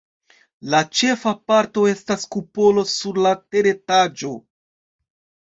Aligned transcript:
La 0.73 0.79
ĉefa 0.99 1.33
parto 1.51 1.83
estas 1.91 2.25
kupolo 2.37 2.87
sur 2.95 3.21
la 3.27 3.35
teretaĝo. 3.53 4.33